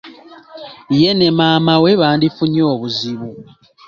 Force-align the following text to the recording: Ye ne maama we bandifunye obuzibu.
Ye 0.99 1.09
ne 1.17 1.29
maama 1.37 1.73
we 1.83 1.91
bandifunye 2.01 2.61
obuzibu. 2.73 3.29